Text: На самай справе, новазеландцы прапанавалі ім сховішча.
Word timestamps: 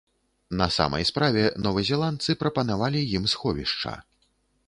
На 0.61 0.67
самай 0.75 1.03
справе, 1.09 1.43
новазеландцы 1.65 2.37
прапанавалі 2.43 3.05
ім 3.19 3.27
сховішча. 3.35 3.93